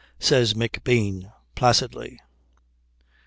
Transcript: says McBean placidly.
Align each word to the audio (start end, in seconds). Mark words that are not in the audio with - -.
says 0.17 0.55
McBean 0.55 1.29
placidly. 1.53 2.19